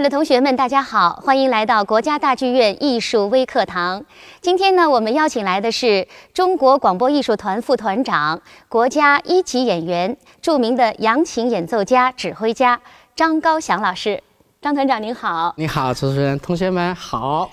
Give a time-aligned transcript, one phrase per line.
[0.00, 4.02] 爱的同学们，大家好，欢迎来到国家大剧院艺术微课堂。
[4.40, 12.80] 今天呢，我们邀请来的是中国广播艺术团副团长、国家一级演员、著名的扬琴演奏家、指挥家
[13.14, 14.22] 张高翔老师。
[14.62, 17.50] 张团长您好，你好，主持人，同学们好。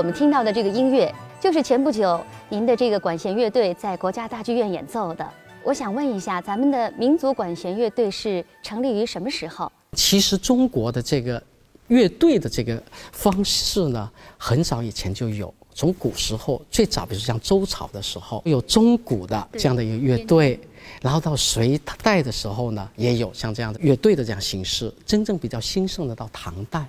[0.00, 5.30] 我们听到的这个音乐，就是前不久您的这个管弦乐队在国家大剧院演奏的。
[5.62, 9.70] 我想问一下，咱们的民族管弦乐队是成立于什么时候？
[9.92, 11.42] 其实中国的这个
[11.88, 15.52] 乐队的这个方式呢，很早以前就有。
[15.74, 20.58] 从古时候最早，比如像周朝的时候，有钟鼓的这样的一个乐队，
[21.02, 24.90] 然后到隋代的时候呢，也有像这样的乐队的这样形式。
[25.04, 26.86] 真正比较兴盛的到唐代。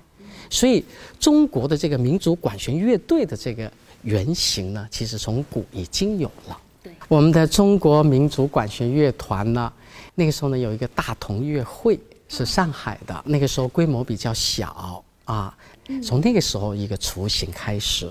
[0.52, 0.84] 所以，
[1.18, 3.72] 中国的这个民族管弦乐队的这个
[4.02, 6.60] 原型呢，其实从古已经有了。
[6.82, 9.72] 对，我们的中国民族管弦乐团呢，
[10.14, 15.56] 那个时候呢有一个大同乐会，是上海的，那个时候规模比较小啊。
[16.02, 18.10] 从那个时候一个雏形开始，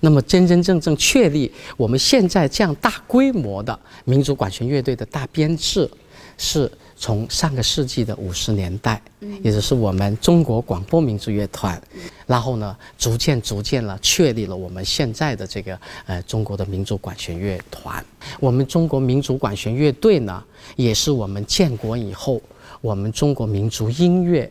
[0.00, 5.90] 那么真真正正确立我们现在这样大规模的民族管弦乐队的大编制，
[6.38, 6.70] 是。
[7.00, 9.00] 从上个世纪的五十年代，
[9.40, 11.80] 也就是我们中国广播民族乐团，
[12.26, 18.04] 然后呢，逐渐逐渐了确立了我们现在的这个呃中国的民族管弦乐团。
[18.40, 20.42] 我们中国民族管弦乐队呢，
[20.74, 22.42] 也是我们建国以后
[22.80, 24.50] 我们中国民族音乐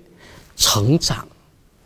[0.56, 1.28] 成长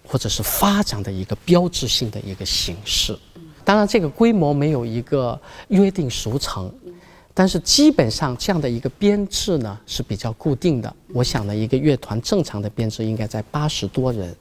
[0.05, 3.17] 或者是发展的一个标志性的一个形式。
[3.65, 6.71] 当然，这个规模没有一个约定俗成。
[7.33, 10.93] 但是基本上这样的一个编制呢是比较固定的。
[11.13, 14.35] 我想呢，一个乐团正常的编制应该在八十多人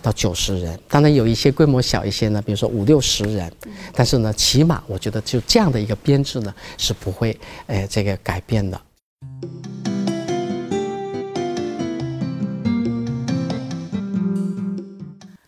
[0.00, 0.78] 到九十人。
[0.88, 3.52] 当然有一些规模小一些呢，比如说五六十人。
[3.92, 7.36] 但是呢，起码我觉得就这样的一个编制呢是不会
[7.66, 8.80] 呃这个改变的。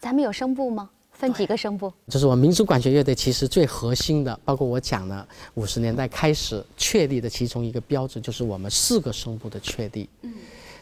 [0.00, 0.90] 咱们有声部吗？
[1.18, 1.92] 分几个声部？
[2.06, 10.08] 就是我民族管弦乐队其实最核心的，包括我讲的五十年代开始确立的其中一个标志，就是我们四个声部的确立。
[10.22, 10.32] 嗯，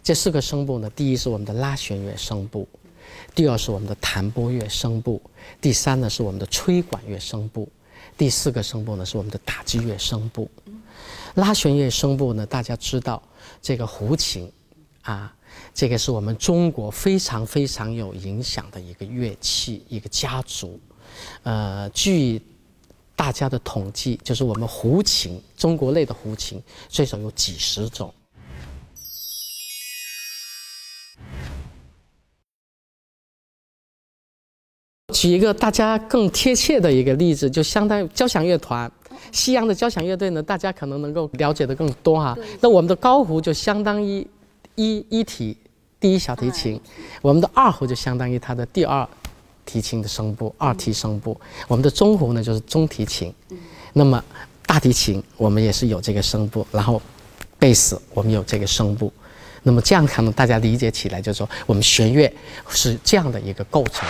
[0.02, 2.68] 这四个声部呢，第一是我们的拉弦乐声部，
[3.34, 5.22] 第二是我们的弹拨乐声部，
[5.58, 7.66] 第三呢是我们的吹管乐声部，
[8.18, 10.50] 第四个声部呢是我们的打击乐声部。
[11.36, 13.22] 拉弦乐声部呢，大家知道
[13.62, 14.52] 这个胡琴，
[15.00, 15.32] 啊。
[15.74, 20.80] 这个是我们中国非常非常有影响的一个乐器，一个家族。
[21.42, 22.40] 呃，据
[23.14, 28.12] 大家的统计，就是我们胡琴，中国类的胡琴，最少有几十种。
[35.12, 38.90] 举一个大家更贴切的一个例子，就相当于交响乐团，
[39.30, 42.36] 西洋的交响乐队呢，大家可能能够了解的更多哈。
[42.60, 44.26] 那我们的高胡就相当于。
[44.76, 45.56] 一一提
[45.98, 46.80] 第一小提琴，
[47.20, 49.06] 我们的二胡就相当于它的第二
[49.64, 51.38] 提琴的声部，二提声部。
[51.66, 53.34] 我们的中胡呢就是中提琴，
[53.94, 54.22] 那么
[54.64, 57.02] 大提琴我们也是有这个声部，然后
[57.58, 59.12] 贝斯我们有这个声部。
[59.62, 62.32] 那么这样可能大家理解起来就是说，我们弦乐
[62.68, 64.08] 是这样的一个构成。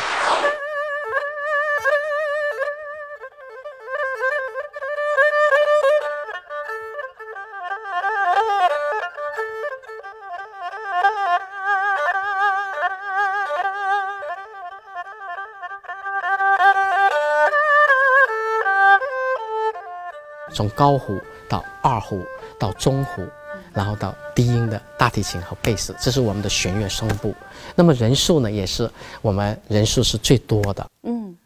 [20.56, 21.20] 从高胡
[21.50, 22.24] 到二胡
[22.58, 23.22] 到中胡，
[23.74, 27.34] 然后到低音的大提琴和贝斯，这是我们的弦乐声部。
[27.74, 30.90] 那么人数呢，也是我们人数是最多的。
[31.02, 31.36] 嗯，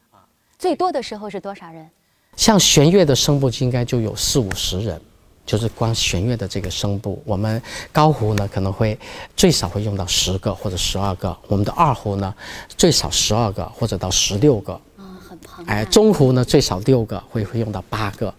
[0.57, 1.91] 最多的时候是多少人？
[2.37, 5.01] 像弦乐的声部应该就有四五十人，
[5.45, 7.21] 就是光弦乐的这个声部。
[7.27, 7.61] 我们
[7.91, 8.97] 高胡呢可能会
[9.35, 12.33] 最少会用到十个或者十二个，我们的二胡呢
[12.69, 14.73] 最少十二个或者到十六个。
[14.97, 15.73] 啊，很庞大。
[15.75, 18.33] 哎，中胡呢最少六个，会会用到八个。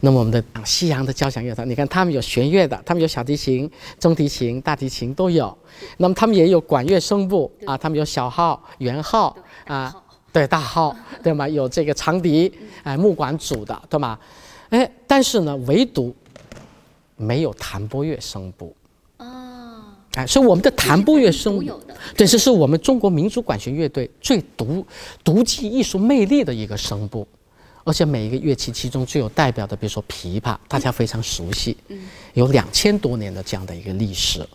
[0.00, 5.56] 那么我们的西洋的交响乐团，你看他们有弦乐的，他们有小提琴、中提琴、大提琴都有。
[5.96, 9.36] 那么他们也有管乐声部啊，他们有小号、圆号
[9.66, 9.94] 啊，
[10.32, 11.48] 对大号，对吗？
[11.48, 14.18] 有这个长笛，哎，木管组的，对吗？
[14.70, 16.14] 哎，但是呢，唯独
[17.16, 18.74] 没有弹拨乐声部。
[19.18, 19.82] 哦。
[20.14, 21.80] 哎，所以我们的弹拨乐声部。
[22.16, 24.84] 对，这是我们中国民族管弦乐队最独
[25.22, 27.26] 独具艺术魅力的一个声部。
[27.84, 31.76] 而且每一个乐器其中最有代表的，比如说琵琶，大家非常熟悉，
[32.32, 34.46] 有两千多年的这样的一个历史。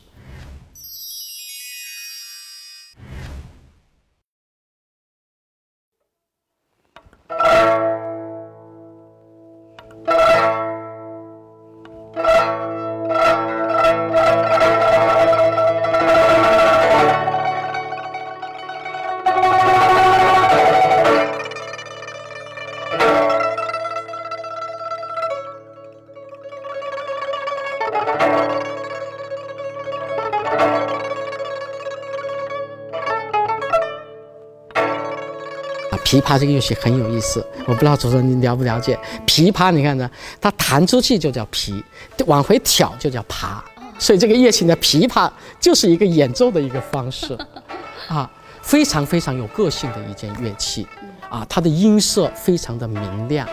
[36.10, 38.98] 琵琶这个乐器很有意思，我不知道主持人你了不了解？
[39.28, 40.10] 琵琶，你看呢，
[40.42, 41.84] 它弹出去就叫琵，
[42.26, 43.60] 往回挑就叫琶，
[44.00, 47.38] 所以这个乐器呢，琵琶就是一个演奏的一个方式，
[48.10, 48.28] 啊，
[48.64, 50.88] 非常非常有个性的一件乐器，
[51.30, 53.48] 啊，它的音色非常的明亮，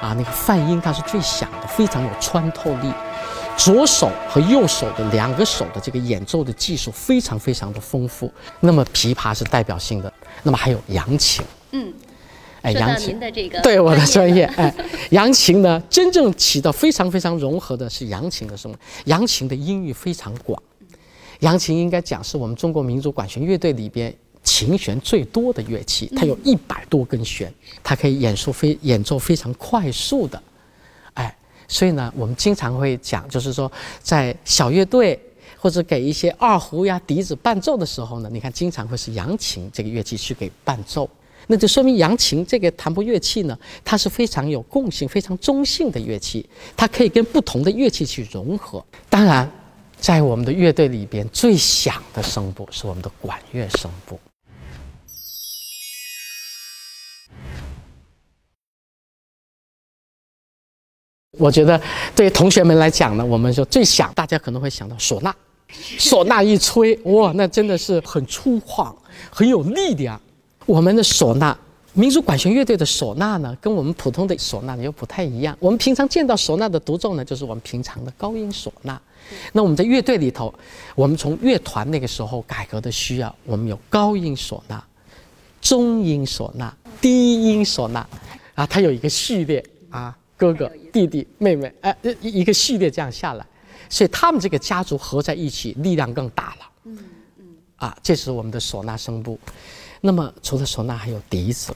[0.00, 2.92] 啊，那个泛音它是最响的，非常有穿透力。
[3.56, 8.32] 左手和右手的两个手的这个演奏的技术非常非常的丰富。
[8.58, 11.44] 那么琵琶是代表性的，那么还有扬琴。
[11.72, 11.92] 嗯，
[12.62, 14.74] 哎，扬琴的这个对我的专业，了哎，
[15.10, 18.76] 扬琴呢，真正起到非常非常融合的是扬琴的什么？
[19.04, 20.60] 扬琴的音域非常广，
[21.40, 27.52] 扬琴应该讲是我们中国民族管弦乐队里边琴弦最多的乐器，它有一百多根弦，
[27.82, 30.42] 它可以演奏非演奏非常快速的，
[31.14, 31.36] 哎，
[31.68, 33.70] 所以呢，我们经常会讲，就是说
[34.02, 35.20] 在小乐队。
[35.62, 41.06] 或者给一些二胡呀、笛子伴奏的时候呢，你看经常会是扬琴这个乐器去给伴奏，
[41.52, 48.84] 那就说明扬琴这个弹拨乐器呢，它是非常有共性、非常中性的乐器，它可以跟不同的乐器去融合。
[49.08, 49.50] 当然，
[49.98, 54.16] 在我们的乐队里边，最响的声部是我们的管乐声部。
[61.36, 61.80] 我觉得
[62.14, 65.34] 对同学们来讲呢，我们说最响，大家可能会想到唢呐，
[65.98, 68.94] 唢呐一吹，哇，那真的是很粗犷，
[69.32, 70.20] 很有力量。
[70.70, 71.58] 我们的唢呐，
[71.94, 75.56] 民族管弦乐队的唢呐呢，跟我们普通的唢呐又不太一样。
[75.58, 79.00] 我们平常见到唢呐的独奏呢，就是我们平常的高音唢呐。
[79.52, 80.54] 那我们在乐队里头，
[80.94, 84.80] 我们从乐团那个时候改革的需要，我们有高音唢呐、
[85.60, 88.06] 中音唢呐、低音唢呐，
[88.54, 90.16] 啊，它有一个序列啊。
[90.36, 93.44] 哥哥、弟弟、妹妹，哎，一一个系列这样下来，
[93.90, 96.70] 所以他们这个家族合在一起，力量更大了。
[96.84, 96.98] 嗯
[97.40, 97.44] 嗯。
[97.76, 99.38] 啊，这是我们的唢呐声部。
[100.00, 101.74] 那么除了唢呐，还有笛子。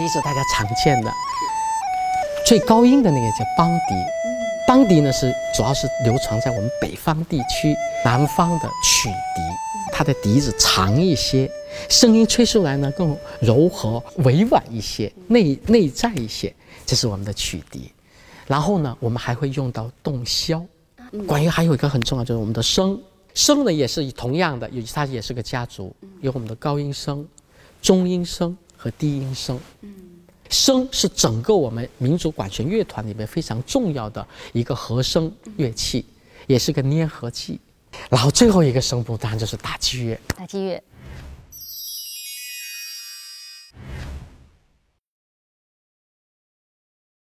[0.00, 1.12] 笛子大家常见的，
[2.46, 3.94] 最高音的那个叫梆笛。
[4.66, 9.42] 梆笛呢是主要是流传在我们北方地区，南方的曲笛，
[9.92, 11.50] 它的笛子长一些，
[11.90, 16.50] 声音吹出来呢更柔和委婉一些，内内在一些。
[16.86, 17.92] 这是我们的曲笛。
[18.46, 20.64] 然后呢，我们还会用到洞箫。
[21.26, 22.98] 管乐还有一个很重要，就是我们的笙。
[23.34, 27.22] 笙呢也是同样的，有它也是个家族，有我们的高音笙、
[27.82, 28.56] 中音笙。
[28.82, 29.94] 和低音声，嗯，
[30.48, 36.06] 笙是整个我们民族管弦乐团里面非常重要的一个和声乐器，
[36.46, 37.60] 也是个粘合剂。
[38.08, 40.18] 然后最后一个声部当然就是打击乐。
[40.34, 40.82] 打击乐，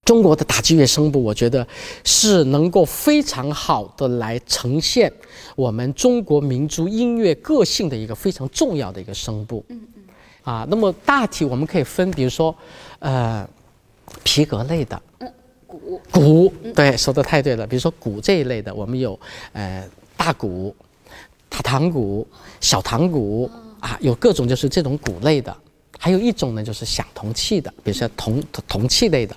[0.04, 1.66] 中国的打击乐声部，我觉得
[2.04, 5.12] 是能够非常好的来呈现
[5.57, 9.66] 我们中国民族音乐个性的一个非常重要的一个声部。
[9.69, 9.80] 嗯。
[10.42, 12.54] 啊，那么大体我们可以分，比如说，
[12.99, 13.47] 呃，
[14.25, 15.32] 皮革类的，嗯，
[15.66, 17.66] 鼓，鼓，对，说的太对了。
[17.66, 19.18] 比如说骨这一类的，我们有
[19.52, 20.75] 呃大骨、
[21.49, 22.26] 大堂骨、
[22.61, 25.54] 小堂骨啊，有各种就是这种骨类的。
[25.99, 29.37] 还有一种呢，就是响铜器的，比如说铜铜器类的，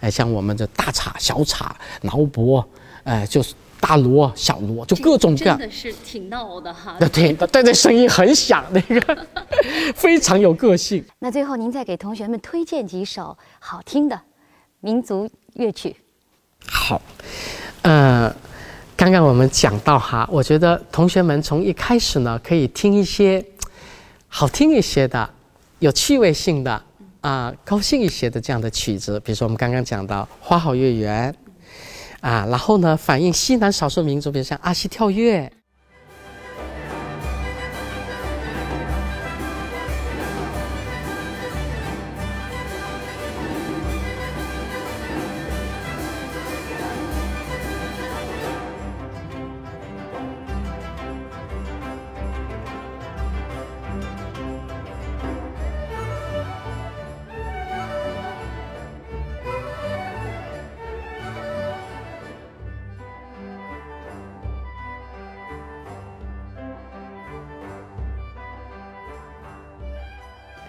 [0.00, 1.68] 哎，像我们的大镲、小镲、
[2.02, 2.64] 挠钹，
[3.04, 3.54] 哎，就是。
[3.80, 6.96] 大锣、小锣，就各种各样，真的是挺闹的哈。
[6.98, 9.26] 对对对，声音很响，那个
[9.94, 11.04] 非常有个性。
[11.20, 14.20] 那最后，您再给同学们推荐几首好听的
[14.80, 15.96] 民族乐曲。
[16.66, 17.00] 好，
[17.82, 18.34] 呃，
[18.96, 23.44] 刚刚我们讲到哈，我觉得同学们从一开始呢，可以听一些
[24.26, 25.28] 好听一些的、
[25.78, 26.82] 有趣味性的
[27.20, 31.32] 啊、高兴一些的这样的曲子，比如说我们刚刚讲到《花好月圆》
[32.20, 35.52] 啊，然后呢，反映西南少数民族，比如像阿西跳跃。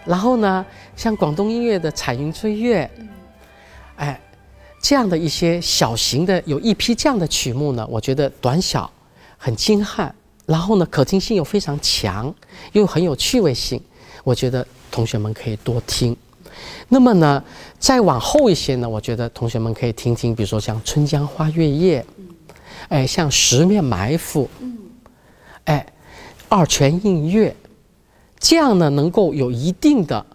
[0.05, 0.65] 然后呢，
[0.95, 2.89] 像广东音乐的《彩云追月》，
[3.97, 4.19] 哎，
[4.81, 8.89] 这样的一些小型的有一批这样的曲目呢，我觉得短小，
[9.37, 10.13] 很精悍，
[10.45, 12.33] 然后呢可听性又非常强，
[12.71, 13.79] 又很有趣味性，
[14.23, 16.15] 我觉得同学们可以多听。
[16.87, 17.43] 那么呢，
[17.77, 22.01] 再往后一些呢，我觉得同学们可以听听，比如说像《春江花月夜》，
[22.87, 24.49] 哎，像《十面埋伏》，
[25.65, 25.85] 哎，
[26.47, 27.49] 《二泉映月》。
[28.39, 30.25] 这样呢，能够有一定的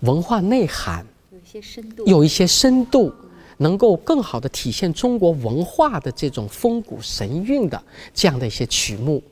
[0.00, 3.14] 文化内涵，有一些深度，有一些深度，
[3.58, 7.80] 能够更好的体现中国文化的这种风骨神韵的
[8.12, 9.22] 这样的一些曲目，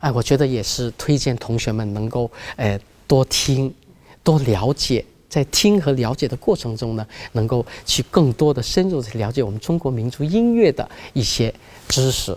[0.00, 3.72] 哎，我觉得也是推荐同学们能够呃多听、
[4.24, 11.54] 多了解，在听和了解的过程中呢，能够去更多的深入的了解我们中国民族音乐的一些
[11.88, 12.36] 知识。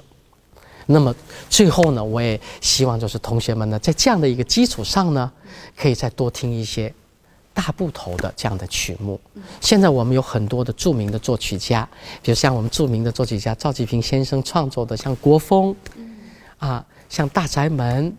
[0.85, 1.15] 那么
[1.49, 5.31] 最后呢，我也希望就是同学们呢，在这样的一个基础上呢，
[5.77, 6.93] 可以再多听一些
[7.53, 9.19] 大部头的这样的曲目。
[9.61, 11.87] 现在我们有很多的著名的作曲家，
[12.21, 15.73] 比如像我们著名的作曲家赵季平先生创作的，像国风，
[16.57, 18.13] 啊，像大宅门，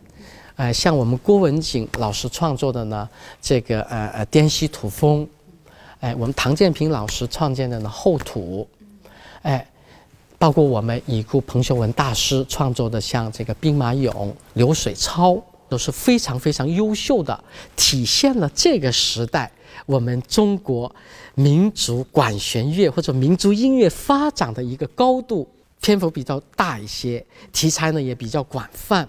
[0.56, 3.06] 呃，像我们郭文景老师创作的呢，
[3.42, 5.28] 这个呃呃滇西土风，
[6.00, 8.66] 哎，我们唐建平老师创建的呢后土，
[9.42, 9.66] 哎。
[10.44, 17.42] 包括我们已故彭秀文大师创作的，像这个兵马俑、流水操，都是非常非常优秀的，
[17.76, 19.50] 体现了这个时代
[19.86, 20.94] 我们中国
[21.34, 25.48] 民族管弦乐或者民族音乐发展的一个高度。
[25.80, 29.08] 篇幅比较大一些，题材呢也比较广泛，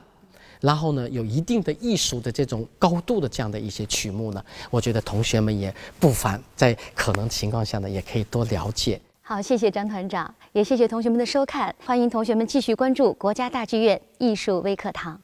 [0.62, 9.02] 然后呢有一定的艺术的这种高度的这样的一些曲目呢，我觉得同学们也不妨在可能情况下呢，也可以多了解。
[9.28, 11.74] 好，谢谢张团长，也谢谢同学们的收看。
[11.84, 15.20] 欢迎同学们继续关注国家大剧院艺术微课堂。